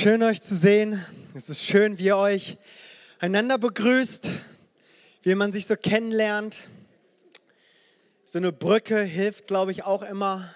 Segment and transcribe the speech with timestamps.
[0.00, 1.04] schön euch zu sehen.
[1.34, 2.56] Es ist schön, wie ihr euch
[3.18, 4.30] einander begrüßt,
[5.24, 6.56] wie man sich so kennenlernt.
[8.24, 10.54] So eine Brücke hilft, glaube ich, auch immer,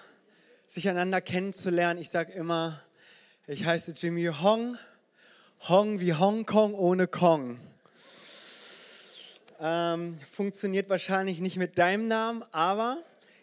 [0.65, 2.01] sich einander kennenzulernen.
[2.01, 2.81] Ich sage immer,
[3.45, 4.79] ich heiße Jimmy Hong.
[5.67, 7.59] Hong wie Hongkong ohne Kong.
[9.59, 12.97] Ähm, funktioniert wahrscheinlich nicht mit deinem Namen, aber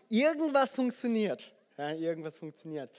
[0.09, 1.53] irgendwas funktioniert.
[1.83, 2.93] Ja, irgendwas funktioniert.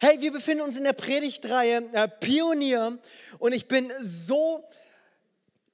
[0.00, 2.98] Hey, wir befinden uns in der Predigtreihe äh, Pionier
[3.38, 4.64] und ich bin so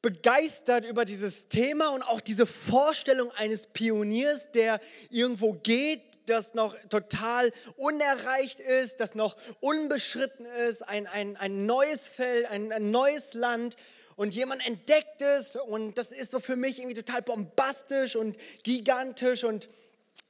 [0.03, 6.75] begeistert über dieses Thema und auch diese Vorstellung eines Pioniers, der irgendwo geht, das noch
[6.89, 13.33] total unerreicht ist, das noch unbeschritten ist, ein, ein, ein neues Feld, ein, ein neues
[13.35, 13.77] Land
[14.17, 19.45] und jemand entdeckt es und das ist so für mich irgendwie total bombastisch und gigantisch
[19.45, 19.69] und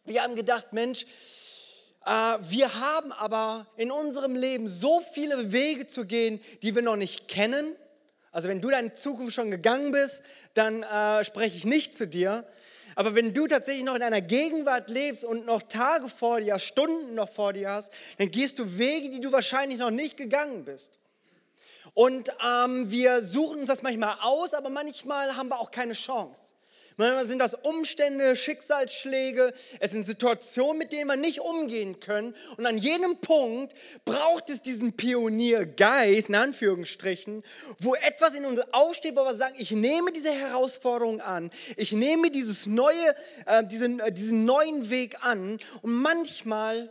[0.05, 1.07] wir haben gedacht, Mensch,
[2.07, 7.27] wir haben aber in unserem Leben so viele Wege zu gehen, die wir noch nicht
[7.27, 7.75] kennen.
[8.31, 10.23] Also wenn du deine Zukunft schon gegangen bist,
[10.55, 12.47] dann äh, spreche ich nicht zu dir.
[12.95, 17.15] Aber wenn du tatsächlich noch in einer Gegenwart lebst und noch Tage vor dir, Stunden
[17.15, 20.99] noch vor dir hast, dann gehst du Wege, die du wahrscheinlich noch nicht gegangen bist.
[21.95, 26.56] Und ähm, wir suchen uns das manchmal aus, aber manchmal haben wir auch keine Chance.
[26.99, 32.35] Manchmal sind das Umstände, Schicksalsschläge, es sind Situationen, mit denen wir nicht umgehen können.
[32.57, 33.75] Und an jedem Punkt
[34.07, 37.43] braucht es diesen Pioniergeist, in Anführungsstrichen,
[37.79, 42.31] wo etwas in uns aufsteht, wo wir sagen, ich nehme diese Herausforderung an, ich nehme
[42.31, 45.59] dieses neue, äh, diesen, äh, diesen neuen Weg an.
[45.83, 46.91] Und manchmal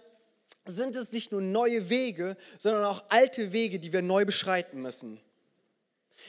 [0.65, 5.19] sind es nicht nur neue Wege, sondern auch alte Wege, die wir neu beschreiten müssen.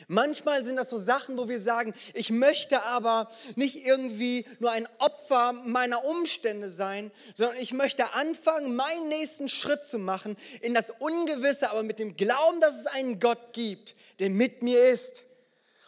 [0.08, 4.88] Manchmal sind das so Sachen, wo wir sagen, ich möchte aber nicht irgendwie nur ein
[4.98, 10.90] Opfer meiner Umstände sein, sondern ich möchte anfangen, meinen nächsten Schritt zu machen in das
[10.90, 15.24] Ungewisse, aber mit dem Glauben, dass es einen Gott gibt, der mit mir ist.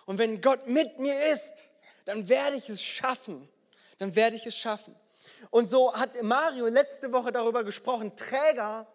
[0.06, 1.64] Und wenn Gott mit mir ist,
[2.04, 3.48] dann werde ich es schaffen.
[3.98, 4.94] Dann werde ich es schaffen.
[5.50, 8.86] Und so hat Mario letzte Woche darüber gesprochen, Träger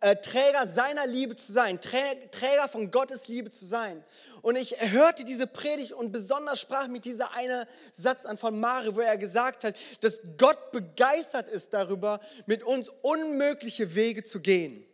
[0.00, 4.04] äh, Träger seiner Liebe zu sein, Träger von Gottes Liebe zu sein.
[4.40, 8.94] Und ich hörte diese Predigt und besonders sprach mich dieser eine Satz an von Mare,
[8.94, 14.84] wo er gesagt hat, dass Gott begeistert ist darüber, mit uns unmögliche Wege zu gehen.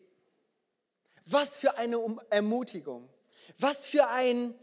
[1.26, 1.98] Was für eine
[2.30, 3.08] Ermutigung.
[3.58, 4.54] Was für ein,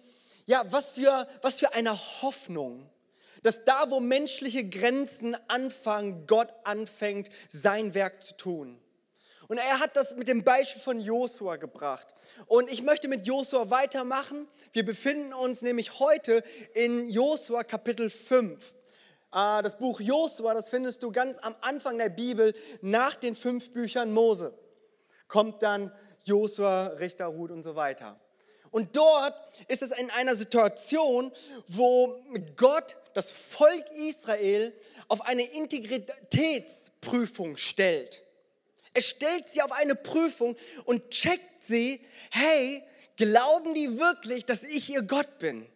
[0.46, 2.90] ja, was für, was für eine Hoffnung
[3.44, 8.80] dass da, wo menschliche Grenzen anfangen, Gott anfängt, sein Werk zu tun.
[9.48, 12.08] Und er hat das mit dem Beispiel von Josua gebracht.
[12.48, 14.48] Und ich möchte mit Josua weitermachen.
[14.72, 18.76] Wir befinden uns nämlich heute in Josua Kapitel 5.
[19.30, 23.72] Ah, das Buch Josua, das findest du ganz am Anfang der Bibel nach den fünf
[23.72, 24.58] Büchern Mose.
[25.28, 25.92] Kommt dann
[26.24, 28.20] Josua, Richter, Ruth und so weiter.
[28.72, 29.36] Und dort
[29.68, 31.32] ist es in einer Situation,
[31.68, 32.24] wo
[32.58, 34.74] Gott das Volk Israel
[35.08, 38.25] auf eine Integritätsprüfung stellt.
[38.96, 42.00] Er stellt sie auf eine Prüfung und checkt sie,
[42.32, 42.82] hey,
[43.18, 45.68] glauben die wirklich, dass ich ihr Gott bin?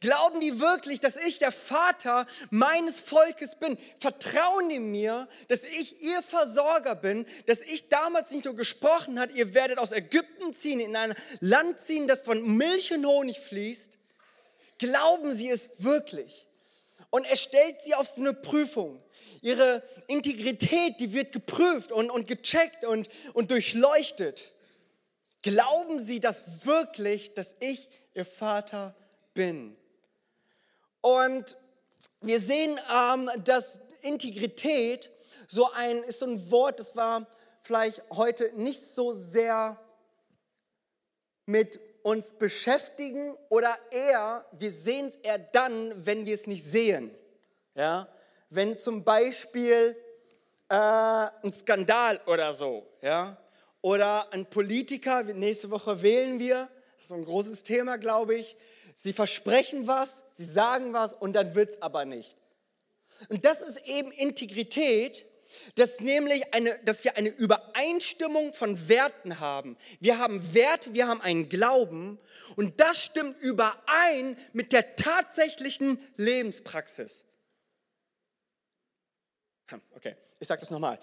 [0.00, 3.76] Glauben die wirklich, dass ich der Vater meines Volkes bin?
[3.98, 9.32] Vertrauen die mir, dass ich ihr Versorger bin, dass ich damals nicht nur gesprochen hat,
[9.34, 13.90] ihr werdet aus Ägypten ziehen, in ein Land ziehen, das von Milch und Honig fließt?
[14.78, 16.46] Glauben sie es wirklich?
[17.10, 19.02] Und er stellt sie auf so eine Prüfung
[19.42, 24.52] ihre Integrität, die wird geprüft und, und gecheckt und, und durchleuchtet.
[25.42, 28.96] Glauben Sie das wirklich, dass ich Ihr Vater
[29.34, 29.76] bin?
[31.00, 31.56] Und
[32.20, 35.10] wir sehen, ähm, dass Integrität
[35.46, 37.26] so ein, ist so ein Wort, das war
[37.62, 39.80] vielleicht heute nicht so sehr
[41.46, 47.10] mit uns beschäftigen oder eher, wir sehen es eher dann, wenn wir es nicht sehen.
[47.74, 48.08] Ja?
[48.50, 49.96] Wenn zum Beispiel
[50.68, 53.36] äh, ein Skandal oder so, ja,
[53.82, 58.56] oder ein Politiker, nächste Woche wählen wir, das ist ein großes Thema, glaube ich,
[58.94, 62.36] sie versprechen was, sie sagen was und dann wird es aber nicht.
[63.28, 65.24] Und das ist eben Integrität,
[65.76, 69.76] dass nämlich eine, dass wir eine Übereinstimmung von Werten haben.
[70.00, 72.18] Wir haben Werte, wir haben einen Glauben
[72.56, 77.24] und das stimmt überein mit der tatsächlichen Lebenspraxis.
[79.68, 80.98] Hm, okay, ich sage das nochmal.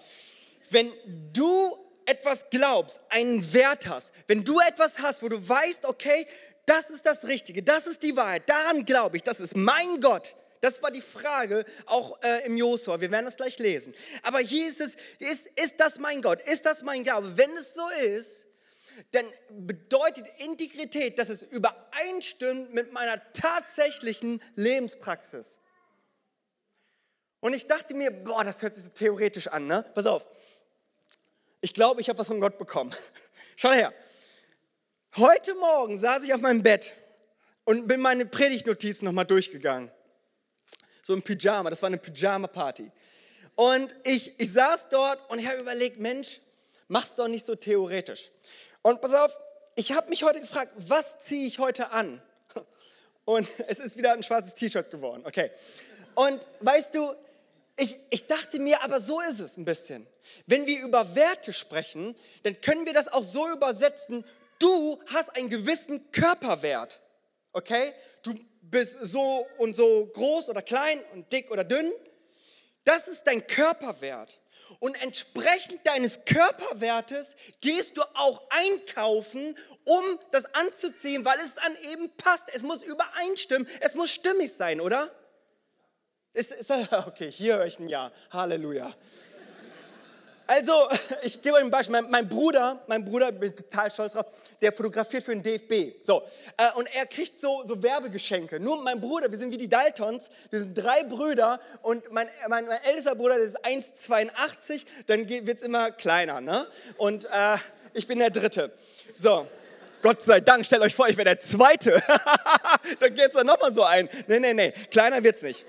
[0.70, 0.92] Wenn
[1.32, 1.76] du
[2.06, 6.26] etwas glaubst, einen Wert hast, wenn du etwas hast, wo du weißt, okay,
[6.66, 10.34] das ist das Richtige, das ist die Wahrheit, daran glaube ich, das ist mein Gott.
[10.60, 12.98] Das war die Frage auch äh, im Josua.
[12.98, 13.94] Wir werden das gleich lesen.
[14.22, 16.40] Aber hier ist es, ist, ist das mein Gott?
[16.40, 17.36] Ist das mein Glaube?
[17.36, 18.46] Wenn es so ist,
[19.10, 25.60] dann bedeutet Integrität, dass es übereinstimmt mit meiner tatsächlichen Lebenspraxis.
[27.44, 29.84] Und ich dachte mir, boah, das hört sich so theoretisch an, ne?
[29.94, 30.26] Pass auf.
[31.60, 32.90] Ich glaube, ich habe was von Gott bekommen.
[33.56, 33.92] Schau her.
[35.18, 36.94] Heute Morgen saß ich auf meinem Bett
[37.64, 39.90] und bin meine Predigtnotizen nochmal durchgegangen.
[41.02, 42.90] So im Pyjama, das war eine Pyjama-Party.
[43.56, 46.40] Und ich, ich saß dort und ich habe überlegt, Mensch,
[46.88, 48.30] mach's doch nicht so theoretisch.
[48.80, 49.38] Und pass auf,
[49.76, 52.22] ich habe mich heute gefragt, was ziehe ich heute an?
[53.26, 55.50] Und es ist wieder ein schwarzes T-Shirt geworden, okay.
[56.14, 57.14] Und weißt du,
[57.76, 60.06] ich, ich dachte mir, aber so ist es ein bisschen.
[60.46, 64.24] Wenn wir über Werte sprechen, dann können wir das auch so übersetzen,
[64.58, 67.02] du hast einen gewissen Körperwert,
[67.52, 67.92] okay?
[68.22, 71.92] Du bist so und so groß oder klein und dick oder dünn.
[72.84, 74.40] Das ist dein Körperwert.
[74.78, 82.10] Und entsprechend deines Körperwertes gehst du auch einkaufen, um das anzuziehen, weil es dann eben
[82.16, 82.44] passt.
[82.52, 85.10] Es muss übereinstimmen, es muss stimmig sein, oder?
[86.34, 88.10] Ist, ist das, okay, hier höre ich ein Ja.
[88.30, 88.92] Halleluja.
[90.46, 90.88] Also,
[91.22, 91.92] ich gebe euch ein Beispiel.
[91.92, 94.26] Mein, mein, Bruder, mein Bruder, bin total stolz drauf,
[94.60, 96.02] der fotografiert für den DFB.
[96.04, 96.22] So,
[96.56, 98.60] äh, und er kriegt so, so Werbegeschenke.
[98.60, 102.66] Nur mein Bruder, wir sind wie die Daltons, wir sind drei Brüder und mein, mein,
[102.66, 106.66] mein ältester Bruder, der ist 1,82, dann wird es immer kleiner, ne?
[106.98, 107.56] Und äh,
[107.94, 108.72] ich bin der Dritte.
[109.14, 109.46] So.
[110.02, 112.02] Gott sei Dank, stellt euch vor, ich wäre der Zweite.
[113.00, 114.10] dann gibt es da nochmal so einen.
[114.26, 115.64] Nee, nee, nee, kleiner wird es nicht.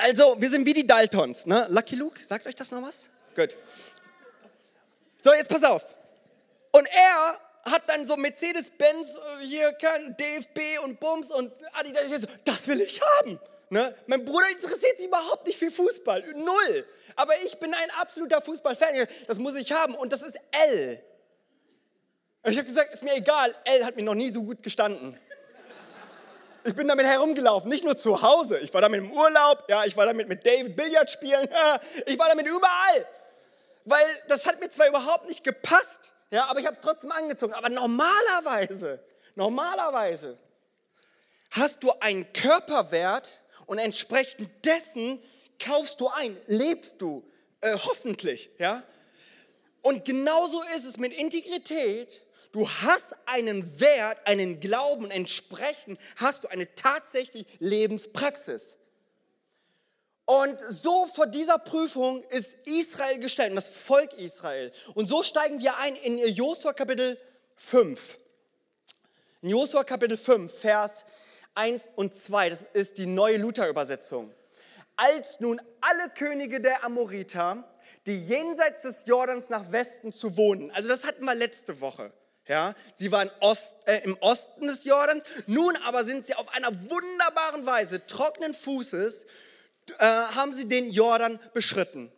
[0.00, 1.46] Also, wir sind wie die Daltons.
[1.46, 1.66] Ne?
[1.68, 3.10] Lucky Luke, sagt euch das noch was?
[3.36, 3.56] Gut.
[5.22, 5.94] So, jetzt pass auf.
[6.72, 7.38] Und er
[7.70, 12.26] hat dann so Mercedes-Benz, äh, hier kein DFB und Bums und Adidas.
[12.44, 13.38] Das will ich haben.
[13.68, 13.94] Ne?
[14.06, 16.24] Mein Bruder interessiert sich überhaupt nicht für Fußball.
[16.34, 16.86] Null.
[17.16, 19.06] Aber ich bin ein absoluter Fußballfan.
[19.26, 19.94] Das muss ich haben.
[19.94, 21.02] Und das ist L.
[22.42, 23.54] Und ich habe gesagt, ist mir egal.
[23.64, 25.18] L hat mir noch nie so gut gestanden.
[26.64, 28.58] Ich bin damit herumgelaufen, nicht nur zu Hause.
[28.58, 31.48] Ich war damit im Urlaub, ja, ich war damit mit David Billard spielen,
[32.06, 33.06] ich war damit überall.
[33.84, 37.54] Weil das hat mir zwar überhaupt nicht gepasst, ja, aber ich habe es trotzdem angezogen.
[37.54, 39.02] Aber normalerweise,
[39.34, 40.38] normalerweise
[41.50, 45.22] hast du einen Körperwert und entsprechend dessen
[45.58, 47.24] kaufst du ein, lebst du,
[47.60, 48.82] äh, hoffentlich, ja.
[49.82, 56.48] Und genauso ist es mit Integrität Du hast einen Wert, einen Glauben, entsprechend hast du
[56.48, 58.76] eine tatsächliche Lebenspraxis.
[60.24, 64.72] Und so vor dieser Prüfung ist Israel gestellt, das Volk Israel.
[64.94, 67.18] Und so steigen wir ein in Josua Kapitel
[67.56, 68.18] 5.
[69.42, 71.04] In Josua Kapitel 5, Vers
[71.54, 74.32] 1 und 2, das ist die neue Luther-Übersetzung.
[74.96, 77.64] Als nun alle Könige der Amoriter,
[78.06, 82.12] die jenseits des Jordans nach Westen zu wohnen, also das hatten wir letzte Woche,
[82.46, 85.24] ja, sie waren Ost, äh, im Osten des Jordans.
[85.46, 89.26] Nun aber sind sie auf einer wunderbaren Weise, trockenen Fußes,
[89.98, 92.12] äh, haben sie den Jordan beschritten.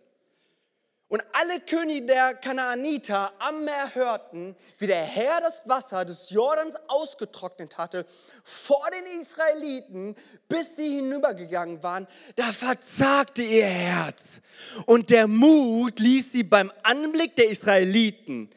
[1.13, 6.75] Und alle Könige der Kanaaniter am Meer hörten, wie der Herr das Wasser des Jordans
[6.89, 8.07] ausgetrocknet hatte
[8.43, 10.17] vor den Israeliten,
[10.49, 12.09] bis sie hinübergegangen waren.
[12.37, 14.41] Da verzagte ihr Herz.
[14.87, 18.49] Und der Mut ließ sie beim Anblick der Israeliten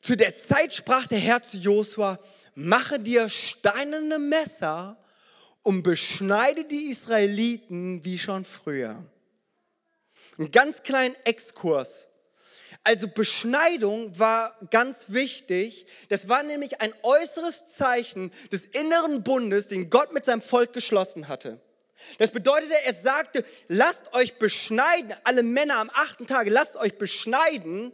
[0.00, 2.18] zu der Zeit sprach der Herr zu Josua,
[2.54, 4.96] mache dir steinerne Messer
[5.62, 9.04] und beschneide die Israeliten wie schon früher.
[10.38, 12.06] Ein ganz kleinen Exkurs.
[12.82, 15.86] Also Beschneidung war ganz wichtig.
[16.08, 21.28] Das war nämlich ein äußeres Zeichen des inneren Bundes, den Gott mit seinem Volk geschlossen
[21.28, 21.60] hatte.
[22.16, 27.92] Das bedeutete, er sagte, lasst euch beschneiden, alle Männer am achten Tage, lasst euch beschneiden.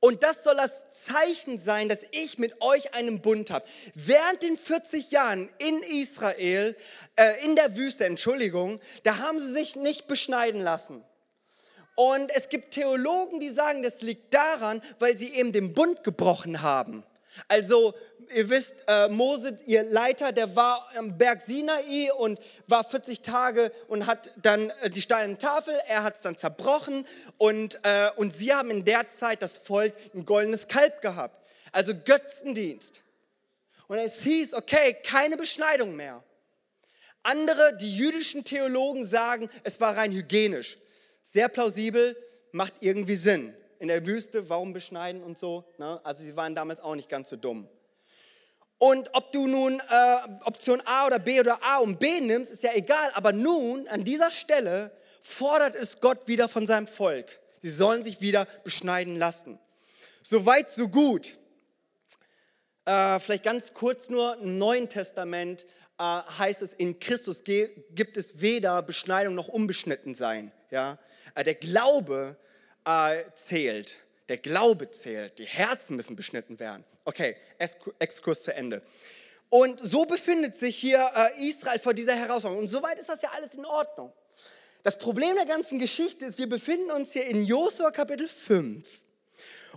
[0.00, 3.64] Und das soll das Zeichen sein, dass ich mit euch einen Bund habe.
[3.94, 6.76] Während den 40 Jahren in Israel,
[7.16, 11.04] äh, in der Wüste, Entschuldigung, da haben sie sich nicht beschneiden lassen.
[11.94, 16.60] Und es gibt Theologen, die sagen, das liegt daran, weil sie eben den Bund gebrochen
[16.60, 17.04] haben.
[17.48, 17.94] Also
[18.34, 23.72] ihr wisst, äh, Mose, ihr Leiter, der war am Berg Sinai und war 40 Tage
[23.88, 27.06] und hat dann äh, die steinerne Tafel, er hat es dann zerbrochen
[27.38, 31.46] und, äh, und sie haben in der Zeit das Volk ein goldenes Kalb gehabt.
[31.72, 33.02] Also Götzendienst.
[33.88, 36.24] Und es hieß, okay, keine Beschneidung mehr.
[37.22, 40.78] Andere, die jüdischen Theologen sagen, es war rein hygienisch.
[41.22, 42.16] Sehr plausibel,
[42.52, 43.54] macht irgendwie Sinn.
[43.78, 45.64] In der Wüste, warum beschneiden und so?
[45.78, 46.00] Ne?
[46.04, 47.68] Also sie waren damals auch nicht ganz so dumm.
[48.78, 52.62] Und ob du nun äh, Option A oder B oder A und B nimmst, ist
[52.62, 53.10] ja egal.
[53.14, 54.90] Aber nun, an dieser Stelle,
[55.22, 57.40] fordert es Gott wieder von seinem Volk.
[57.62, 59.58] Sie sollen sich wieder beschneiden lassen.
[60.22, 61.36] Soweit, so gut.
[62.84, 65.66] Äh, vielleicht ganz kurz nur, im Neuen Testament
[65.98, 70.52] äh, heißt es, in Christus gibt es weder Beschneidung noch Unbeschnittensein.
[70.70, 70.98] Ja?
[71.34, 72.36] Äh, der Glaube
[72.86, 73.98] äh, zählt.
[74.28, 75.38] Der Glaube zählt.
[75.38, 76.84] Die Herzen müssen beschnitten werden.
[77.04, 77.36] Okay,
[77.98, 78.82] Exkurs zu Ende.
[79.48, 82.64] Und so befindet sich hier äh, Israel vor dieser Herausforderung.
[82.64, 84.12] Und soweit ist das ja alles in Ordnung.
[84.82, 89.02] Das Problem der ganzen Geschichte ist, wir befinden uns hier in Josua Kapitel 5.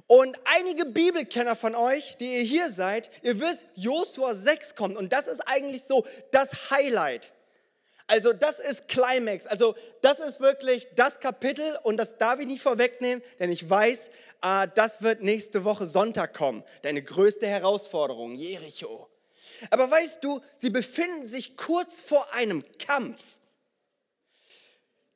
[0.08, 4.98] Und einige Bibelkenner von euch, die ihr hier seid, ihr wisst, Josua 6 kommt.
[4.98, 7.32] Und das ist eigentlich so das Highlight.
[8.10, 9.46] Also das ist Climax.
[9.46, 14.10] Also das ist wirklich das Kapitel und das darf ich nicht vorwegnehmen, denn ich weiß,
[14.42, 16.64] äh, das wird nächste Woche Sonntag kommen.
[16.82, 19.08] Deine größte Herausforderung, Jericho.
[19.70, 23.22] Aber weißt du, sie befinden sich kurz vor einem Kampf.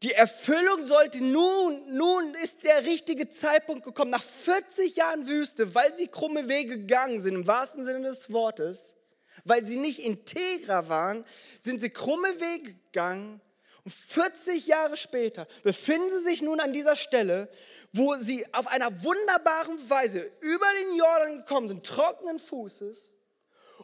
[0.03, 5.95] Die Erfüllung sollte nun, nun ist der richtige Zeitpunkt gekommen, nach 40 Jahren Wüste, weil
[5.95, 8.97] sie krumme Wege gegangen sind, im wahrsten Sinne des Wortes,
[9.45, 11.25] weil sie nicht integer waren,
[11.61, 13.41] sind sie krumme Wege gegangen.
[13.83, 17.49] Und 40 Jahre später befinden sie sich nun an dieser Stelle,
[17.91, 23.13] wo sie auf einer wunderbaren Weise über den Jordan gekommen sind, trockenen Fußes.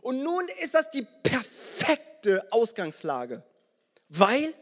[0.02, 3.44] Und nun ist das die perfekte Ausgangslage,
[4.08, 4.54] weil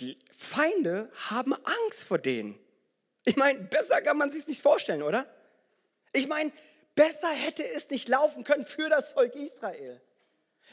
[0.00, 2.58] die Feinde haben Angst vor denen.
[3.24, 5.26] Ich meine, besser kann man sich nicht vorstellen, oder?
[6.12, 6.52] Ich meine,
[6.94, 10.00] besser hätte es nicht laufen können für das Volk Israel.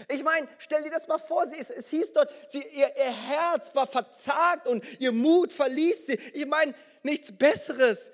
[0.07, 3.27] Ich meine, stell dir das mal vor, sie, es, es hieß dort, sie, ihr, ihr
[3.27, 6.19] Herz war verzagt und ihr Mut verließ sie.
[6.33, 8.11] Ich meine, nichts Besseres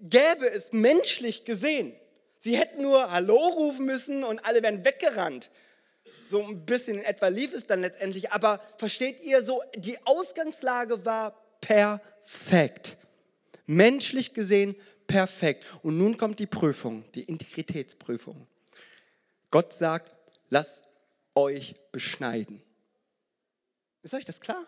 [0.00, 1.94] gäbe es menschlich gesehen.
[2.38, 5.50] Sie hätten nur Hallo rufen müssen und alle wären weggerannt.
[6.24, 8.32] So ein bisschen in etwa lief es dann letztendlich.
[8.32, 12.96] Aber versteht ihr so, die Ausgangslage war perfekt.
[13.66, 14.74] Menschlich gesehen
[15.06, 15.66] perfekt.
[15.82, 18.46] Und nun kommt die Prüfung, die Integritätsprüfung.
[19.50, 20.16] Gott sagt,
[20.48, 20.80] lasst
[21.34, 22.62] euch beschneiden.
[24.02, 24.66] Ist euch das klar?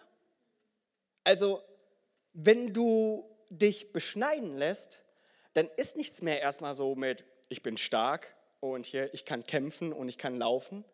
[1.25, 1.63] Also,
[2.33, 5.01] wenn du dich beschneiden lässt,
[5.55, 9.93] dann ist nichts mehr erstmal so mit, ich bin stark und hier, ich kann kämpfen
[9.93, 10.85] und ich kann laufen,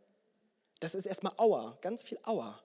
[0.81, 2.63] das ist erstmal Aua, ganz viel Aua.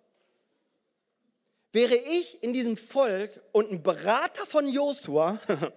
[1.72, 5.40] Wäre ich in diesem Volk und ein Berater von Josua,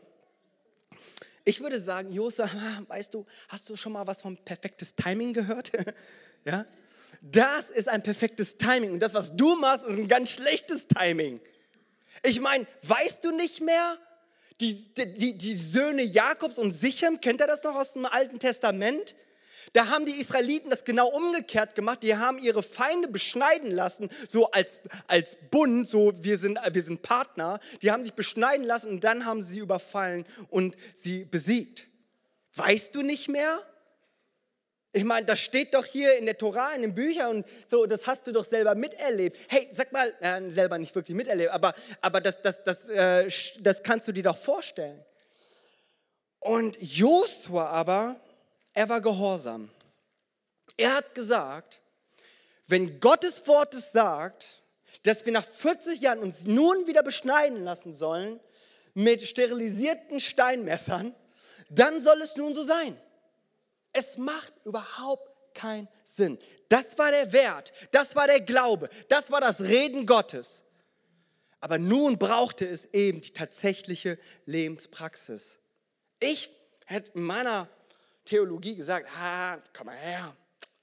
[1.44, 2.50] ich würde sagen, Josua,
[2.88, 5.72] weißt du, hast du schon mal was von perfektes Timing gehört?
[6.44, 6.66] ja?
[7.22, 11.40] Das ist ein perfektes Timing und das, was du machst, ist ein ganz schlechtes Timing.
[12.22, 13.98] Ich meine, weißt du nicht mehr,
[14.60, 19.14] die, die, die Söhne Jakobs und Sichem, kennt ihr das noch aus dem Alten Testament?
[19.72, 22.02] Da haben die Israeliten das genau umgekehrt gemacht.
[22.02, 27.02] Die haben ihre Feinde beschneiden lassen, so als, als Bund, so wir sind, wir sind
[27.02, 27.60] Partner.
[27.82, 31.88] Die haben sich beschneiden lassen und dann haben sie sie überfallen und sie besiegt.
[32.54, 33.60] Weißt du nicht mehr?
[34.96, 38.06] Ich meine, das steht doch hier in der Tora, in den Büchern und so, das
[38.06, 39.38] hast du doch selber miterlebt.
[39.50, 43.28] Hey, sag mal, äh, selber nicht wirklich miterlebt, aber, aber das, das, das, äh,
[43.60, 45.04] das kannst du dir doch vorstellen.
[46.40, 48.18] Und Josua aber,
[48.72, 49.68] er war gehorsam.
[50.78, 51.82] Er hat gesagt,
[52.66, 54.62] wenn Gottes Wort es sagt,
[55.02, 58.40] dass wir nach 40 Jahren uns nun wieder beschneiden lassen sollen
[58.94, 61.14] mit sterilisierten Steinmessern,
[61.68, 62.96] dann soll es nun so sein.
[63.96, 66.38] Es macht überhaupt keinen Sinn.
[66.68, 70.62] Das war der Wert, das war der Glaube, das war das Reden Gottes.
[71.60, 75.56] Aber nun brauchte es eben die tatsächliche Lebenspraxis.
[76.20, 76.50] Ich
[76.84, 77.70] hätte in meiner
[78.26, 80.36] Theologie gesagt, ah, komm mal her,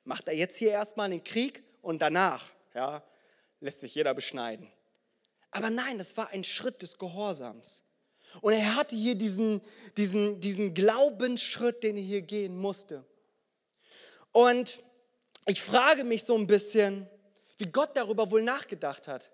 [0.05, 3.03] macht er jetzt hier erstmal den Krieg und danach ja,
[3.59, 4.67] lässt sich jeder beschneiden.
[5.51, 7.83] Aber nein, das war ein Schritt des Gehorsams.
[8.41, 9.61] Und er hatte hier diesen,
[9.97, 13.05] diesen, diesen Glaubensschritt, den er hier gehen musste.
[14.31, 14.81] Und
[15.45, 17.07] ich frage mich so ein bisschen,
[17.57, 19.31] wie Gott darüber wohl nachgedacht hat.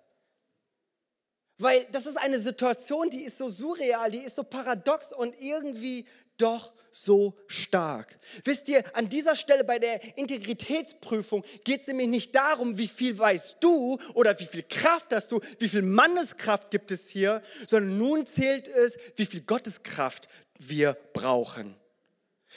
[1.60, 6.06] Weil das ist eine Situation, die ist so surreal, die ist so paradox und irgendwie
[6.38, 8.18] doch so stark.
[8.44, 13.16] Wisst ihr, an dieser Stelle bei der Integritätsprüfung geht es nämlich nicht darum, wie viel
[13.16, 17.98] weißt du oder wie viel Kraft hast du, wie viel Manneskraft gibt es hier, sondern
[17.98, 21.76] nun zählt es, wie viel Gotteskraft wir brauchen.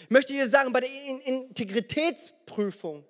[0.03, 0.89] Ich möchte dir sagen, bei der
[1.25, 3.05] Integritätsprüfung,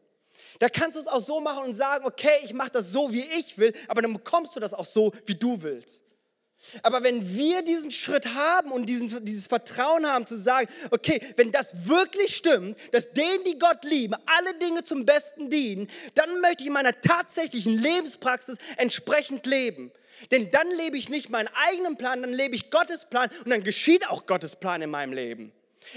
[0.64, 3.26] da kannst du es auch so machen und sagen, okay, ich mache das so, wie
[3.38, 6.04] ich will, aber dann bekommst du das auch so, wie du willst.
[6.84, 11.52] Aber wenn wir diesen Schritt haben und diesen, dieses Vertrauen haben zu sagen, okay, wenn
[11.52, 16.62] das wirklich stimmt, dass denen, die Gott lieben, alle Dinge zum Besten dienen, dann möchte
[16.62, 19.92] ich in meiner tatsächlichen Lebenspraxis entsprechend leben.
[20.32, 23.66] Denn dann lebe ich nicht meinen eigenen Plan, dann lebe ich Gottes Plan und dann
[23.66, 25.52] geschieht auch Gottes Plan in meinem Leben.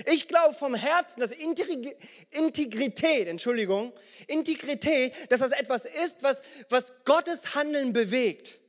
[0.06, 3.92] Ich glaube vom Herzen, dass Integrität, Entschuldigung,
[4.26, 8.60] Integrität, dass das etwas ist, was, was Gottes Handeln bewegt.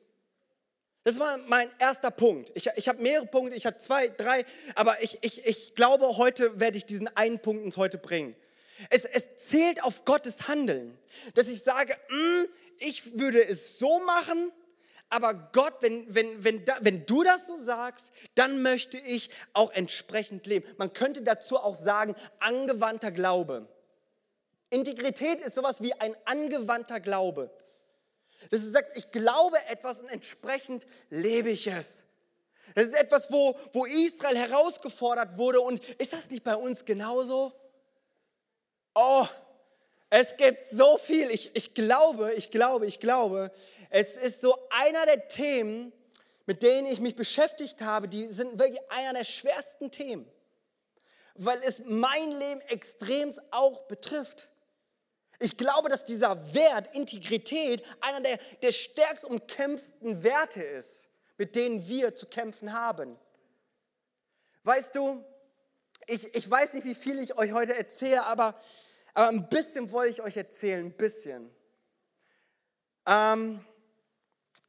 [1.04, 2.52] Das war mein erster Punkt.
[2.54, 4.44] Ich, ich habe mehrere Punkte, ich habe zwei, drei,
[4.76, 8.36] aber ich, ich, ich glaube, heute werde ich diesen einen Punkt ins Heute bringen.
[8.90, 10.98] Es, es zählt auf Gottes Handeln,
[11.34, 12.44] dass ich sage, mm,
[12.80, 14.52] ich würde es so machen,
[15.10, 19.72] aber Gott, wenn, wenn, wenn, da, wenn du das so sagst, dann möchte ich auch
[19.72, 20.68] entsprechend leben.
[20.78, 23.68] Man könnte dazu auch sagen, angewandter Glaube.
[24.70, 27.50] Integrität ist sowas wie ein angewandter Glaube.
[28.50, 32.04] Dass du sagst, ich glaube etwas und entsprechend lebe ich es.
[32.76, 35.62] Das ist etwas, wo, wo Israel herausgefordert wurde.
[35.62, 37.54] Und ist das nicht bei uns genauso?
[38.94, 39.26] Oh,
[40.10, 41.30] es gibt so viel.
[41.32, 43.52] Ich, ich glaube, ich glaube, ich glaube,
[43.90, 45.92] es ist so einer der Themen,
[46.46, 50.26] mit denen ich mich beschäftigt habe, die sind wirklich einer der schwersten Themen,
[51.36, 54.50] weil es mein Leben extremst auch betrifft.
[55.40, 61.88] Ich glaube, dass dieser Wert, Integrität, einer der, der stärkst umkämpften Werte ist, mit denen
[61.88, 63.20] wir zu kämpfen haben.
[64.64, 65.24] Weißt du,
[66.08, 68.60] ich, ich weiß nicht, wie viel ich euch heute erzähle, aber,
[69.18, 71.50] aber ein bisschen wollte ich euch erzählen, ein bisschen.
[73.08, 73.66] Ähm,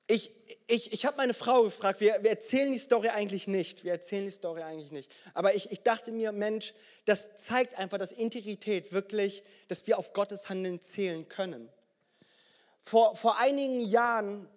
[0.06, 0.34] ich,
[0.66, 4.24] ich, ich habe meine Frau gefragt, wir, wir erzählen die Story eigentlich nicht, wir erzählen
[4.24, 5.14] die Story eigentlich nicht.
[5.34, 6.72] Aber ich, ich dachte mir, Mensch,
[7.04, 11.68] das zeigt einfach, dass Integrität wirklich, dass wir auf Gottes Handeln zählen können.
[12.80, 14.48] Vor, vor einigen Jahren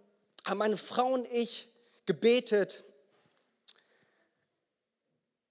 [0.46, 1.68] haben meine Frau und ich
[2.06, 2.86] gebetet,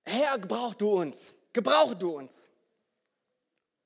[0.06, 2.49] Herr, gebrauch du uns, gebrauch du uns.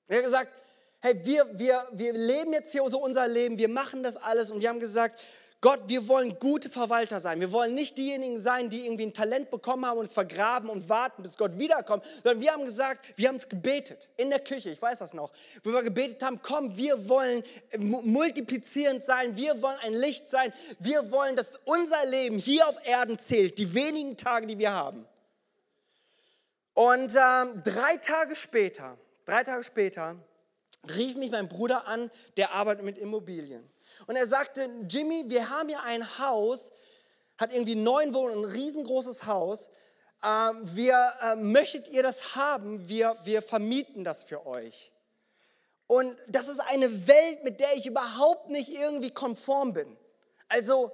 [0.08, 0.52] Er hat gesagt,
[1.00, 4.61] hey, wir, wir, wir leben jetzt hier so unser Leben, wir machen das alles und
[4.61, 5.20] wir haben gesagt,
[5.64, 7.40] Gott, wir wollen gute Verwalter sein.
[7.40, 10.90] Wir wollen nicht diejenigen sein, die irgendwie ein Talent bekommen haben und es vergraben und
[10.90, 14.68] warten, bis Gott wiederkommt, sondern wir haben gesagt, wir haben es gebetet in der Küche,
[14.68, 15.32] ich weiß das noch,
[15.62, 17.42] wo wir gebetet haben, komm, wir wollen
[17.78, 23.19] multiplizierend sein, wir wollen ein Licht sein, wir wollen, dass unser Leben hier auf Erden
[23.19, 25.06] zählt, die wenigen Tage, die wir haben.
[26.75, 30.17] Und ähm, drei Tage später, drei Tage später,
[30.95, 33.69] rief mich mein Bruder an, der arbeitet mit Immobilien.
[34.06, 36.73] Und er sagte, Jimmy, wir haben hier ein Haus,
[37.39, 39.71] hat irgendwie neun Wohnungen, ein riesengroßes Haus.
[40.25, 42.89] Ähm, wir, äh, möchtet ihr das haben?
[42.89, 44.93] Wir, wir vermieten das für euch.
[45.87, 49.97] Und das ist eine Welt, mit der ich überhaupt nicht irgendwie konform bin.
[50.49, 50.93] Also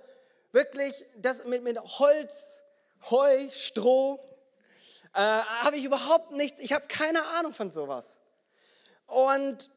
[0.53, 2.61] wirklich, das mit, mit Holz,
[3.09, 4.21] Heu, Stroh,
[5.14, 8.20] äh, habe ich überhaupt nichts, ich habe keine Ahnung von sowas.
[9.07, 9.70] Und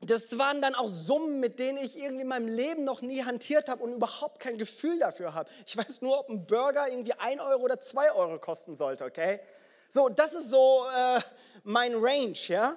[0.00, 3.68] das waren dann auch Summen, mit denen ich irgendwie in meinem Leben noch nie hantiert
[3.68, 5.50] habe und überhaupt kein Gefühl dafür habe.
[5.66, 9.40] Ich weiß nur, ob ein Burger irgendwie ein Euro oder zwei Euro kosten sollte, okay?
[9.88, 11.20] So, das ist so äh,
[11.64, 12.76] mein Range, ja?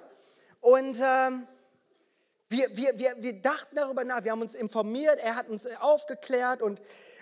[0.60, 1.46] Und ähm,
[2.48, 6.62] wir, wir, wir, wir dachten darüber nach, wir haben uns informiert, er hat uns aufgeklärt
[6.62, 6.80] und,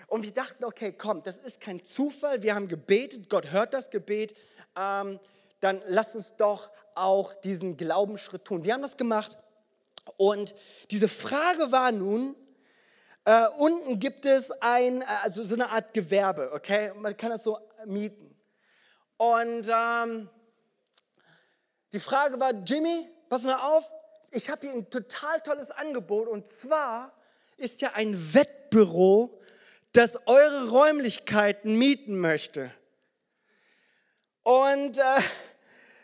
[0.09, 3.89] und wir dachten, okay, komm, das ist kein Zufall, wir haben gebetet, Gott hört das
[3.89, 4.35] Gebet,
[4.77, 5.19] ähm,
[5.59, 8.63] dann lasst uns doch auch diesen Glaubensschritt tun.
[8.63, 9.37] Wir haben das gemacht
[10.17, 10.55] und
[10.91, 12.35] diese Frage war nun,
[13.25, 16.91] äh, unten gibt es ein, äh, also so eine Art Gewerbe, okay?
[16.95, 18.35] Man kann das so mieten.
[19.17, 20.29] Und ähm,
[21.93, 23.91] die Frage war, Jimmy, pass mal auf,
[24.31, 27.13] ich habe hier ein total tolles Angebot und zwar
[27.57, 29.38] ist ja ein Wettbüro,
[29.93, 32.71] das eure Räumlichkeiten mieten möchte.
[34.43, 35.21] Und äh,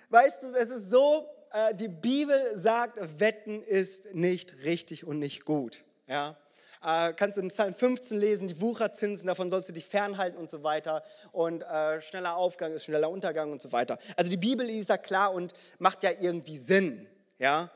[0.10, 5.46] weißt du, es ist so, äh, die Bibel sagt, Wetten ist nicht richtig und nicht
[5.46, 5.84] gut.
[6.08, 6.38] Ja?
[6.84, 10.50] Äh, kannst du in Psalm 15 lesen, die Wucherzinsen, davon sollst du dich fernhalten und
[10.50, 11.04] so weiter.
[11.32, 13.98] Und äh, schneller Aufgang ist schneller Untergang und so weiter.
[14.16, 17.08] Also die Bibel ist da klar und macht ja irgendwie Sinn.
[17.40, 17.72] Ja?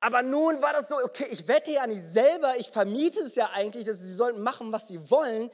[0.00, 3.50] Aber nun war das so, okay, ich wette ja nicht selber, ich vermiete es ja
[3.50, 5.50] eigentlich, dass sie sollten machen, was sie wollen.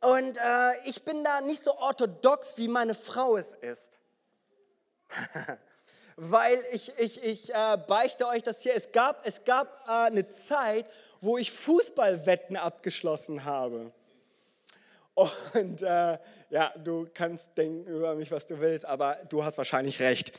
[0.00, 3.98] Und äh, ich bin da nicht so orthodox, wie meine Frau es ist.
[6.16, 8.74] weil ich, ich, ich äh, beichte euch das hier.
[8.74, 10.86] Es gab, es gab äh, eine Zeit,
[11.20, 13.92] wo ich Fußballwetten abgeschlossen habe.
[15.14, 16.18] Und äh,
[16.50, 20.32] ja, du kannst denken über mich, was du willst, aber du hast wahrscheinlich recht.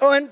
[0.00, 0.30] Und,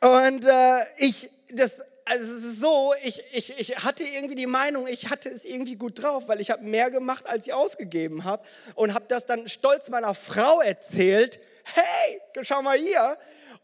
[0.00, 4.86] und äh, ich, das, also es ist so, ich, ich, ich hatte irgendwie die Meinung,
[4.86, 8.44] ich hatte es irgendwie gut drauf, weil ich habe mehr gemacht, als ich ausgegeben habe
[8.74, 11.40] und habe das dann stolz meiner Frau erzählt.
[11.64, 13.18] Hey, schau mal hier.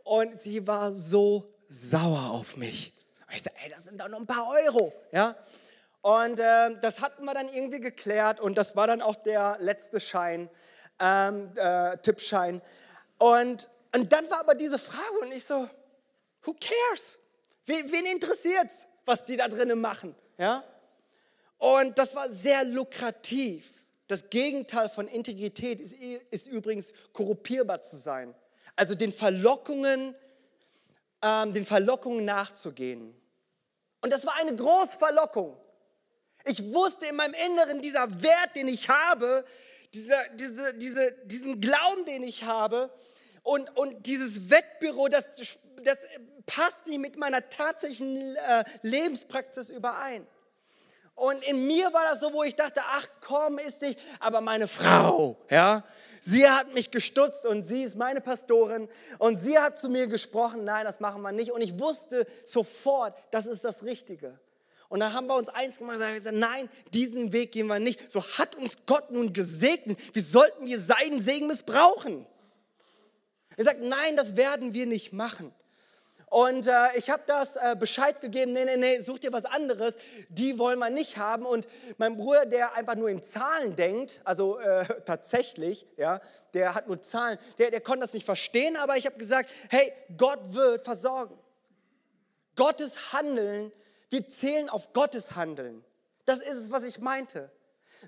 [0.05, 2.93] Und sie war so sauer auf mich.
[3.31, 4.93] Ich dachte, ey, das sind doch nur ein paar Euro.
[5.13, 5.37] Ja?
[6.03, 10.01] Und äh, das hatten wir dann irgendwie geklärt und das war dann auch der letzte
[10.01, 10.51] Schein,
[10.99, 12.61] ähm, äh, Tippschein.
[13.19, 15.69] Und, und dann war aber diese Frage und ich so,
[16.45, 17.19] who cares?
[17.67, 20.15] Wen, wen interessiert's, was die da drinnen machen?
[20.39, 20.65] Ja?
[21.59, 23.71] Und das war sehr lukrativ.
[24.09, 28.35] Das Gegenteil von Integrität ist, ist übrigens korruptierbar zu sein.
[28.77, 30.15] Also den Verlockungen,
[31.23, 33.15] ähm, den Verlockungen nachzugehen.
[34.01, 35.57] Und das war eine große Verlockung.
[36.45, 39.45] Ich wusste in meinem Inneren, dieser Wert, den ich habe,
[39.95, 42.91] dieser, diese, diese, diesen Glauben, den ich habe
[43.43, 45.29] und, und dieses Wettbüro, das,
[45.85, 45.99] das
[46.47, 50.27] passt nicht mit meiner tatsächlichen äh, Lebenspraxis überein.
[51.15, 54.67] Und in mir war das so, wo ich dachte, ach komm, ist nicht, aber meine
[54.67, 55.85] Frau, ja,
[56.21, 60.65] sie hat mich gestutzt und sie ist meine Pastorin und sie hat zu mir gesprochen,
[60.65, 61.53] nein, das machen wir nicht.
[61.53, 64.39] Und ich wusste sofort, das ist das Richtige.
[64.89, 68.11] Und dann haben wir uns eins gemacht und gesagt, nein, diesen Weg gehen wir nicht.
[68.11, 69.99] So hat uns Gott nun gesegnet.
[70.15, 72.27] Wie sollten wir seinen Segen missbrauchen?
[73.57, 75.55] Er sagt, nein, das werden wir nicht machen.
[76.33, 79.99] Und äh, ich habe das äh, Bescheid gegeben, nee, nee, nee, such dir was anderes,
[80.31, 81.45] die wollen wir nicht haben.
[81.45, 81.69] Und
[81.99, 86.23] mein Bruder, der einfach nur in Zahlen denkt, also äh, tatsächlich, ja,
[86.55, 89.93] der hat nur Zahlen, der, der konnte das nicht verstehen, aber ich habe gesagt, hey,
[90.17, 91.39] Gott wird versorgen.
[92.57, 93.71] Gottes Handeln,
[94.09, 95.85] wir zählen auf Gottes Handeln.
[96.25, 97.51] Das ist es, was ich meinte.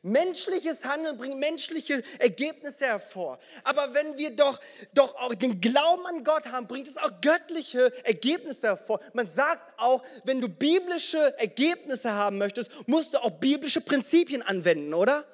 [0.03, 3.39] Menschliches Handeln bringt menschliche Ergebnisse hervor.
[3.63, 4.61] Aber wenn wir doch,
[4.93, 9.01] doch auch den Glauben an Gott haben, bringt es auch göttliche Ergebnisse hervor.
[9.13, 14.95] Man sagt auch, wenn du biblische Ergebnisse haben möchtest, musst du auch biblische Prinzipien anwenden,
[14.95, 15.25] oder?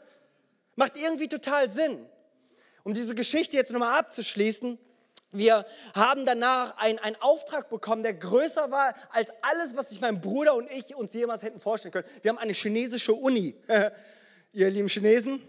[0.76, 2.06] Macht irgendwie total Sinn.
[2.82, 4.78] Um diese Geschichte jetzt nochmal abzuschließen,
[5.32, 10.54] wir haben danach einen, Auftrag bekommen, der größer war als alles, was sich mein Bruder
[10.54, 12.08] und ich uns jemals hätten vorstellen können.
[12.22, 13.54] Wir haben eine chinesische Uni
[14.52, 15.42] ihr lieben Chinesen,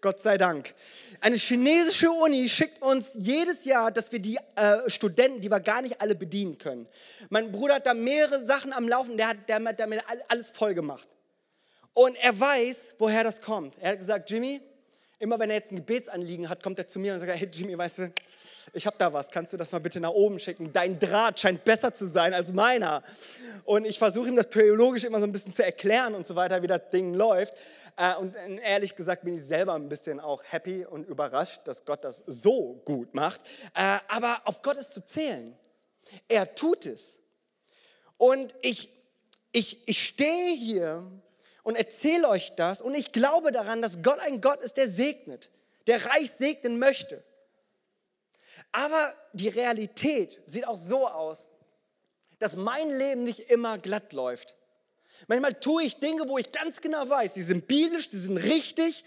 [0.00, 0.74] Gott sei Dank.
[1.20, 5.82] Eine chinesische Uni schickt uns jedes Jahr, dass wir die äh, Studenten, die wir gar
[5.82, 6.86] nicht alle bedienen können.
[7.30, 11.08] Mein Bruder hat da mehrere Sachen am Laufen, der hat damit, damit alles voll gemacht.
[11.94, 13.78] Und er weiß, woher das kommt.
[13.80, 14.60] Er hat gesagt, Jimmy,
[15.18, 17.78] immer wenn er jetzt ein Gebetsanliegen hat, kommt er zu mir und sagt, hey Jimmy,
[17.78, 18.12] weißt du,
[18.72, 20.72] ich habe da was, kannst du das mal bitte nach oben schicken?
[20.72, 23.02] Dein Draht scheint besser zu sein als meiner.
[23.64, 26.62] Und ich versuche ihm das theologisch immer so ein bisschen zu erklären und so weiter,
[26.62, 27.54] wie das Ding läuft.
[27.96, 32.04] Äh, und ehrlich gesagt bin ich selber ein bisschen auch happy und überrascht, dass Gott
[32.04, 33.40] das so gut macht.
[33.74, 35.56] Äh, aber auf Gott ist zu zählen.
[36.28, 37.18] Er tut es.
[38.16, 38.88] Und ich,
[39.52, 41.04] ich, ich stehe hier
[41.62, 45.50] und erzähle euch das und ich glaube daran, dass Gott ein Gott ist, der segnet,
[45.86, 47.22] der reich segnen möchte.
[48.72, 51.48] Aber die Realität sieht auch so aus,
[52.38, 54.56] dass mein Leben nicht immer glatt läuft.
[55.26, 59.04] Manchmal tue ich Dinge, wo ich ganz genau weiß, die sind biblisch, die sind richtig.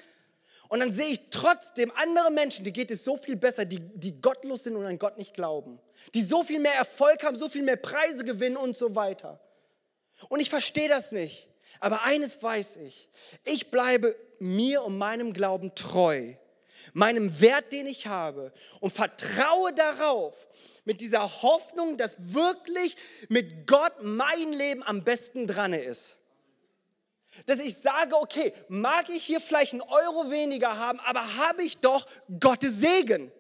[0.70, 4.20] Und dann sehe ich trotzdem andere Menschen, die geht es so viel besser, die, die
[4.20, 5.80] gottlos sind und an Gott nicht glauben.
[6.14, 9.40] Die so viel mehr Erfolg haben, so viel mehr Preise gewinnen und so weiter.
[10.30, 11.50] Und ich verstehe das nicht.
[11.80, 13.10] Aber eines weiß ich.
[13.46, 16.34] Ich bleibe mir und meinem Glauben treu
[16.94, 20.48] meinem Wert, den ich habe und vertraue darauf,
[20.86, 22.96] mit dieser Hoffnung, dass wirklich
[23.28, 26.18] mit Gott mein Leben am besten dran ist.
[27.46, 31.80] Dass ich sage, okay, mag ich hier vielleicht einen Euro weniger haben, aber habe ich
[31.80, 32.08] doch
[32.40, 33.32] Gottes Segen.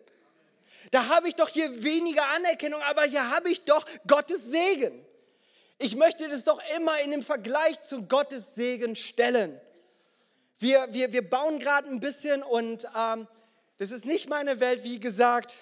[0.91, 5.05] Da habe ich doch hier weniger Anerkennung, aber hier habe ich doch Gottes Segen.
[5.79, 9.59] Ich möchte das doch immer in dem Vergleich zu Gottes Segen stellen.
[10.59, 13.27] Wir, wir, wir bauen gerade ein bisschen und ähm,
[13.77, 15.55] das ist nicht meine Welt, wie gesagt.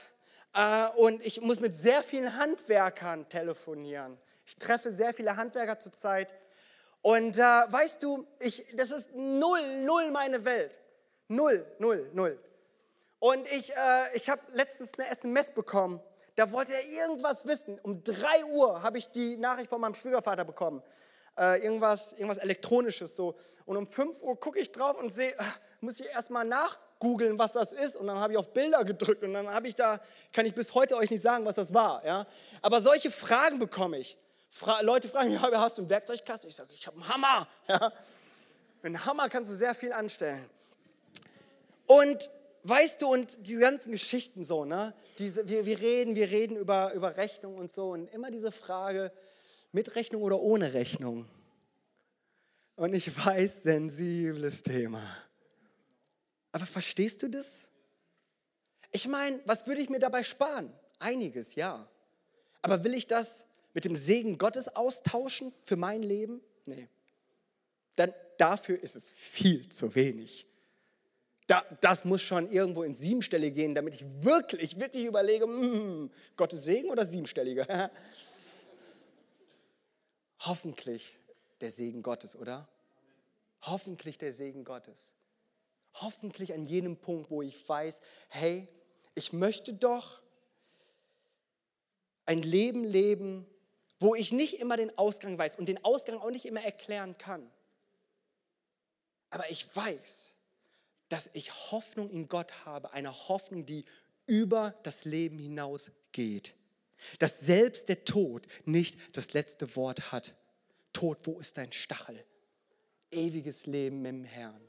[0.53, 4.17] Äh, und ich muss mit sehr vielen Handwerkern telefonieren.
[4.45, 6.33] Ich treffe sehr viele Handwerker zurzeit.
[7.01, 10.79] Und äh, weißt du, ich, das ist null, null meine Welt.
[11.27, 12.39] Null, null, null.
[13.19, 15.99] Und ich, äh, ich habe letztens eine SMS bekommen.
[16.35, 17.79] Da wollte er irgendwas wissen.
[17.83, 20.81] Um 3 Uhr habe ich die Nachricht von meinem Schwiegervater bekommen.
[21.37, 23.35] Äh, irgendwas, irgendwas Elektronisches so.
[23.65, 25.43] Und um 5 Uhr gucke ich drauf und sehe, äh,
[25.81, 27.95] muss ich erstmal nach, googeln, was das ist.
[27.95, 29.99] Und dann habe ich auf Bilder gedrückt und dann habe ich da,
[30.33, 32.05] kann ich bis heute euch nicht sagen, was das war.
[32.05, 32.25] Ja?
[32.61, 34.17] Aber solche Fragen bekomme ich.
[34.49, 36.49] Fra Leute fragen mich, hast du einen Werkzeugkasten?
[36.49, 37.47] Ich sage, ich habe einen Hammer.
[37.67, 37.91] Ja?
[38.81, 40.47] Mit einem Hammer kannst du sehr viel anstellen.
[41.87, 42.29] Und
[42.63, 44.93] weißt du, und die ganzen Geschichten so, ne?
[45.17, 47.89] Diese, wir, wir reden, wir reden über, über Rechnung und so.
[47.89, 49.11] Und immer diese Frage,
[49.75, 51.27] mit Rechnung oder ohne Rechnung?
[52.77, 55.03] Und ich weiß, sensibles Thema.
[56.53, 57.59] Aber verstehst du das?
[58.93, 60.71] Ich meine, was würde ich mir dabei sparen?
[60.99, 61.89] Einiges, ja.
[62.61, 66.39] Aber will ich das mit dem Segen Gottes austauschen für mein Leben?
[66.65, 66.87] Nee.
[67.97, 70.47] Dann dafür ist es viel zu wenig.
[71.47, 76.63] Da, das muss schon irgendwo in Siebenstellige gehen, damit ich wirklich, wirklich überlege, mm, Gottes
[76.63, 77.91] Segen oder Siebenstellige?
[80.45, 81.17] Hoffentlich
[81.61, 82.67] der Segen Gottes, oder?
[83.61, 85.13] Hoffentlich der Segen Gottes.
[85.95, 88.67] Hoffentlich an jenem Punkt, wo ich weiß, hey,
[89.15, 90.21] ich möchte doch
[92.25, 93.45] ein Leben leben,
[93.99, 97.49] wo ich nicht immer den Ausgang weiß und den Ausgang auch nicht immer erklären kann.
[99.29, 100.33] Aber ich weiß,
[101.09, 103.85] dass ich Hoffnung in Gott habe, eine Hoffnung, die
[104.25, 106.55] über das Leben hinaus geht.
[107.19, 110.35] Dass selbst der Tod nicht das letzte Wort hat.
[110.93, 112.23] Tod, wo ist dein Stachel?
[113.11, 114.61] Ewiges Leben im Herrn.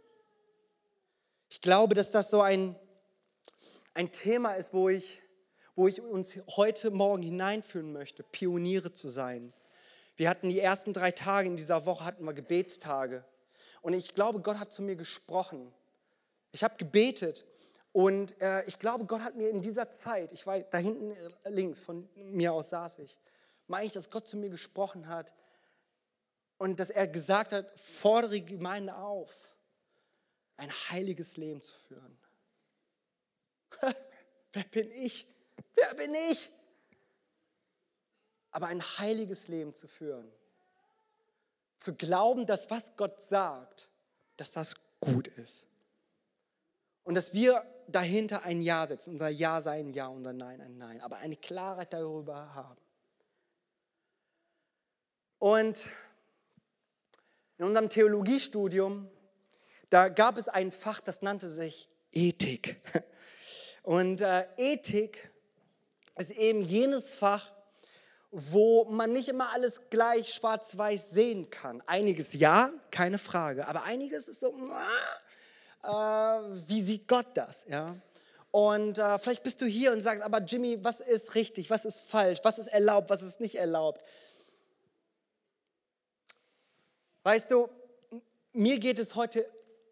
[1.48, 2.76] Ich glaube, dass das so ein,
[3.94, 5.22] ein Thema ist, wo ich,
[5.74, 9.52] wo ich uns heute Morgen hineinführen möchte, Pioniere zu sein.
[10.16, 13.24] Wir hatten die ersten drei Tage in dieser Woche, hatten wir Gebetstage.
[13.82, 15.72] Und ich glaube, Gott hat zu mir gesprochen.
[16.52, 17.44] Ich habe gebetet
[17.96, 21.48] und äh, ich glaube, Gott hat mir in dieser Zeit, ich war da hinten äh,
[21.48, 23.18] links, von mir aus saß ich,
[23.68, 25.32] meine ich, dass Gott zu mir gesprochen hat
[26.58, 29.32] und dass er gesagt hat, fordere Gemeinde auf,
[30.58, 32.18] ein heiliges Leben zu führen.
[34.52, 35.26] Wer bin ich?
[35.72, 36.50] Wer bin ich?
[38.50, 40.30] Aber ein heiliges Leben zu führen.
[41.78, 43.90] Zu glauben, dass was Gott sagt,
[44.36, 45.64] dass das gut ist.
[47.06, 49.10] Und dass wir dahinter ein Ja setzen.
[49.10, 51.00] Unser Ja sei ein Ja, unser Nein ein Nein.
[51.00, 52.80] Aber eine Klarheit darüber haben.
[55.38, 55.86] Und
[57.58, 59.08] in unserem Theologiestudium,
[59.88, 62.80] da gab es ein Fach, das nannte sich Ethik.
[63.84, 65.30] Und äh, Ethik
[66.16, 67.52] ist eben jenes Fach,
[68.32, 71.84] wo man nicht immer alles gleich schwarz-weiß sehen kann.
[71.86, 74.52] Einiges ja, keine Frage, aber einiges ist so,
[75.86, 77.64] äh, wie sieht Gott das?
[77.68, 77.96] Ja?
[78.50, 82.00] Und äh, vielleicht bist du hier und sagst, aber Jimmy, was ist richtig, was ist
[82.00, 84.02] falsch, was ist erlaubt, was ist nicht erlaubt?
[87.22, 87.68] Weißt du,
[88.52, 89.46] mir geht es heute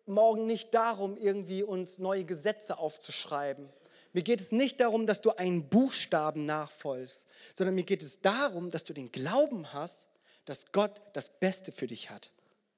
[0.07, 3.69] Morgen nicht darum, irgendwie uns neue Gesetze aufzuschreiben.
[4.13, 8.71] Mir geht es nicht darum, dass du einen Buchstaben nachfolgst, sondern mir geht es darum,
[8.71, 10.07] dass du den Glauben hast,
[10.45, 12.31] dass Gott das Beste für dich hat.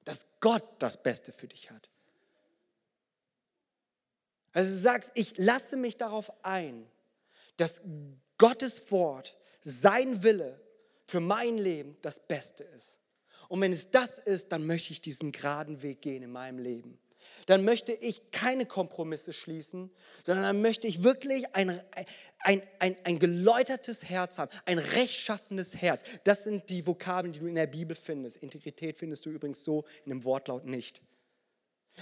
[0.03, 1.89] Dass Gott das Beste für dich hat.
[4.57, 6.87] Also du sagst, ich lasse mich darauf ein,
[7.57, 7.79] dass
[8.39, 10.59] Gottes Wort, sein Wille
[11.05, 12.97] für mein Leben das Beste ist.
[13.49, 16.97] Und wenn es das ist, dann möchte ich diesen geraden Weg gehen in meinem Leben.
[17.45, 19.91] Dann möchte ich keine Kompromisse schließen,
[20.25, 21.79] sondern dann möchte ich wirklich ein,
[22.39, 26.01] ein, ein, ein geläutertes Herz haben, ein rechtschaffenes Herz.
[26.23, 28.37] Das sind die Vokabeln, die du in der Bibel findest.
[28.37, 31.03] Integrität findest du übrigens so in dem Wortlaut nicht.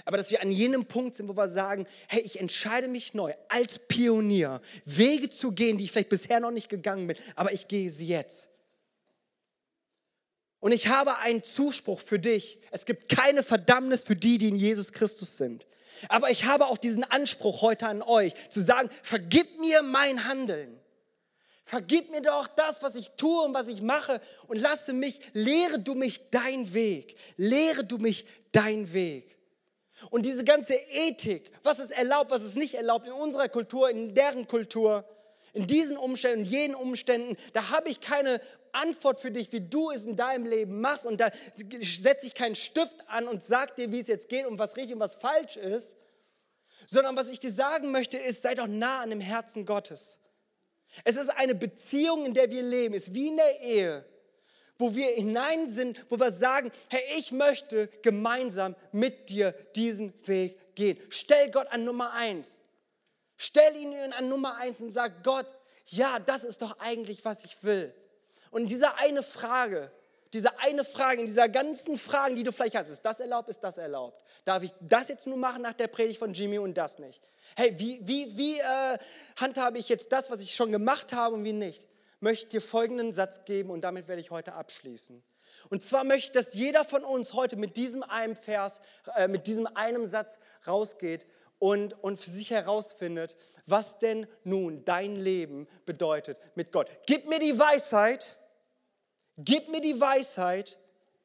[0.04, 3.32] Aber dass wir an jenem Punkt sind, wo wir sagen, hey, ich entscheide mich neu
[3.48, 7.68] als Pionier, Wege zu gehen, die ich vielleicht bisher noch nicht gegangen bin, aber ich
[7.68, 8.48] gehe sie jetzt.
[10.60, 12.58] Und ich habe einen Zuspruch für dich.
[12.70, 15.66] Es gibt keine Verdammnis für die, die in Jesus Christus sind.
[16.08, 20.78] Aber ich habe auch diesen Anspruch heute an euch, zu sagen, vergib mir mein Handeln.
[21.64, 25.80] Vergib mir doch das, was ich tue und was ich mache und lasse mich, lehre
[25.80, 27.16] du mich dein Weg.
[27.36, 29.35] Lehre du mich dein Weg.
[30.10, 34.14] Und diese ganze Ethik, was ist erlaubt, was ist nicht erlaubt in unserer Kultur, in
[34.14, 35.04] deren Kultur,
[35.52, 38.40] in diesen Umständen, in jenen Umständen, da habe ich keine
[38.72, 41.06] Antwort für dich, wie du es in deinem Leben machst.
[41.06, 41.30] Und da
[41.80, 44.94] setze ich keinen Stift an und sage dir, wie es jetzt geht und was richtig
[44.94, 45.96] und was falsch ist.
[46.86, 50.18] Sondern was ich dir sagen möchte, ist, sei doch nah an dem Herzen Gottes.
[51.04, 52.94] Es ist eine Beziehung, in der wir leben.
[52.94, 54.04] Es ist wie in der Ehe
[54.78, 60.74] wo wir hinein sind, wo wir sagen, hey, ich möchte gemeinsam mit dir diesen Weg
[60.74, 60.98] gehen.
[61.10, 62.58] Stell Gott an Nummer eins.
[63.36, 65.46] Stell ihn an Nummer eins und sag Gott,
[65.86, 67.94] ja, das ist doch eigentlich, was ich will.
[68.50, 69.90] Und diese eine Frage,
[70.32, 73.60] diese eine Frage, in dieser ganzen Fragen, die du vielleicht hast, ist das erlaubt, ist
[73.60, 74.20] das erlaubt?
[74.44, 77.22] Darf ich das jetzt nur machen nach der Predigt von Jimmy und das nicht?
[77.54, 78.98] Hey, wie, wie, wie äh,
[79.36, 81.86] handhabe ich jetzt das, was ich schon gemacht habe und wie nicht?
[82.26, 85.22] Möchte dir folgenden Satz geben und damit werde ich heute abschließen.
[85.70, 88.80] Und zwar möchte ich, dass jeder von uns heute mit diesem einen Vers,
[89.14, 91.24] äh, mit diesem einen Satz rausgeht
[91.60, 96.90] und, und für sich herausfindet, was denn nun dein Leben bedeutet mit Gott.
[97.06, 98.36] Gib mir die Weisheit,
[99.38, 100.78] gib mir die Weisheit,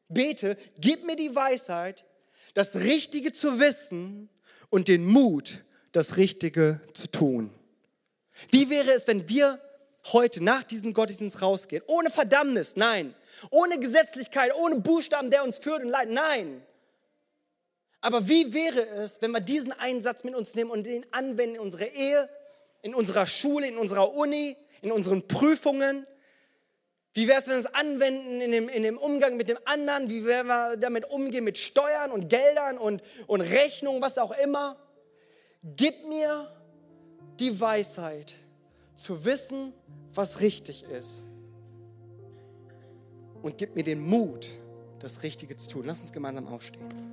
[0.07, 2.05] bete, gib mir die Weisheit,
[2.53, 4.29] das Richtige zu wissen
[4.69, 7.51] und den Mut, das Richtige zu tun.
[8.51, 9.59] Wie wäre es, wenn wir
[10.11, 11.83] heute nach diesem Gottesdienst rausgehen.
[11.87, 13.13] Ohne Verdammnis, nein.
[13.49, 16.63] Ohne Gesetzlichkeit, ohne Buchstaben, der uns führt und leitet, nein.
[18.01, 21.55] Aber wie wäre es, wenn wir diesen einen Satz mit uns nehmen und den anwenden
[21.55, 22.29] in unserer Ehe,
[22.81, 26.07] in unserer Schule, in unserer Uni, in unseren Prüfungen?
[27.13, 30.09] Wie wäre es, wenn wir es anwenden in dem, in dem Umgang mit dem anderen?
[30.09, 34.77] Wie werden wir damit umgehen mit Steuern und Geldern und, und Rechnungen, was auch immer?
[35.61, 36.49] Gib mir
[37.39, 38.33] die Weisheit
[39.03, 39.73] zu wissen,
[40.13, 41.23] was richtig ist.
[43.41, 44.49] Und gib mir den Mut,
[44.99, 45.83] das Richtige zu tun.
[45.85, 47.10] Lass uns gemeinsam aufstehen.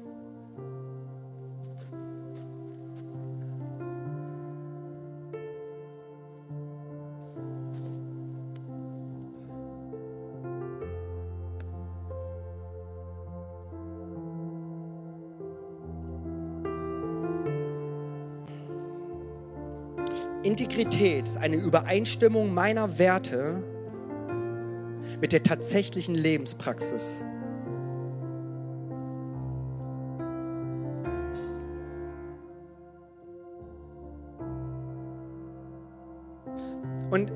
[20.78, 23.64] Integrität ist eine Übereinstimmung meiner Werte
[25.20, 27.16] mit der tatsächlichen Lebenspraxis.
[37.10, 37.32] Und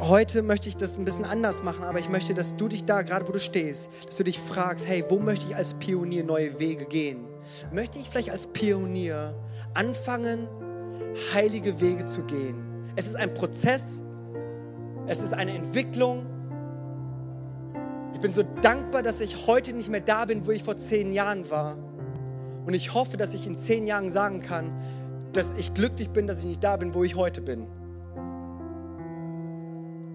[0.00, 3.00] heute möchte ich das ein bisschen anders machen, aber ich möchte, dass du dich da,
[3.00, 6.60] gerade wo du stehst, dass du dich fragst, hey, wo möchte ich als Pionier neue
[6.60, 7.24] Wege gehen?
[7.72, 9.34] Möchte ich vielleicht als Pionier
[9.72, 10.46] anfangen,
[11.32, 12.56] heilige Wege zu gehen?
[12.96, 14.00] Es ist ein Prozess,
[15.06, 16.26] es ist eine Entwicklung.
[18.14, 21.12] Ich bin so dankbar, dass ich heute nicht mehr da bin, wo ich vor zehn
[21.12, 21.76] Jahren war.
[22.66, 24.72] Und ich hoffe, dass ich in zehn Jahren sagen kann,
[25.32, 27.66] dass ich glücklich bin, dass ich nicht da bin, wo ich heute bin.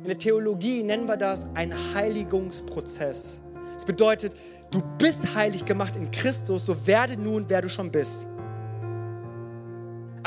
[0.01, 3.41] In der Theologie nennen wir das ein Heiligungsprozess.
[3.73, 4.33] Das bedeutet,
[4.71, 8.25] du bist heilig gemacht in Christus, so werde nun, wer du schon bist.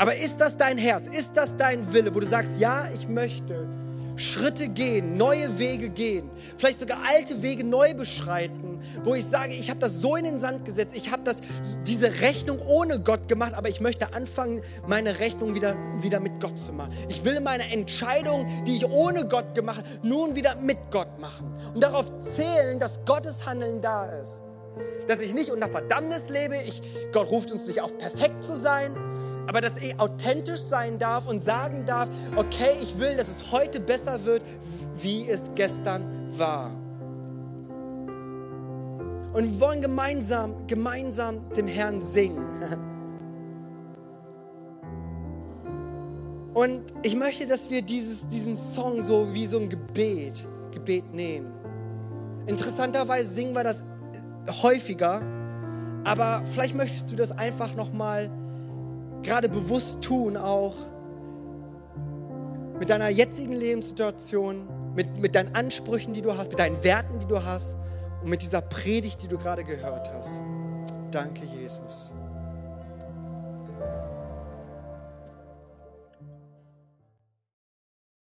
[0.03, 1.07] Aber ist das dein Herz?
[1.07, 3.69] Ist das dein Wille, wo du sagst, ja, ich möchte
[4.17, 9.69] Schritte gehen, neue Wege gehen, vielleicht sogar alte Wege neu beschreiten, wo ich sage, ich
[9.69, 11.23] habe das so in den Sand gesetzt, ich habe
[11.87, 16.59] diese Rechnung ohne Gott gemacht, aber ich möchte anfangen, meine Rechnung wieder, wieder mit Gott
[16.59, 16.91] zu machen.
[17.07, 21.55] Ich will meine Entscheidung, die ich ohne Gott gemacht habe, nun wieder mit Gott machen
[21.73, 24.43] und darauf zählen, dass Gottes Handeln da ist
[25.07, 26.55] dass ich nicht unter Verdammnis lebe.
[26.55, 26.81] Ich,
[27.11, 28.95] Gott ruft uns nicht auf, perfekt zu sein,
[29.47, 33.79] aber dass ich authentisch sein darf und sagen darf, okay, ich will, dass es heute
[33.79, 34.43] besser wird,
[34.95, 36.71] wie es gestern war.
[39.33, 42.47] Und wir wollen gemeinsam, gemeinsam dem Herrn singen.
[46.53, 51.51] Und ich möchte, dass wir dieses, diesen Song so wie so ein Gebet, Gebet nehmen.
[52.45, 53.83] Interessanterweise singen wir das
[54.47, 55.21] häufiger,
[56.03, 58.29] aber vielleicht möchtest du das einfach nochmal
[59.23, 60.75] gerade bewusst tun, auch
[62.79, 67.27] mit deiner jetzigen Lebenssituation, mit, mit deinen Ansprüchen, die du hast, mit deinen Werten, die
[67.27, 67.75] du hast
[68.21, 70.39] und mit dieser Predigt, die du gerade gehört hast.
[71.11, 72.12] Danke, Jesus.